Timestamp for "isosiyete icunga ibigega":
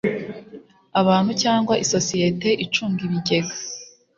1.83-3.53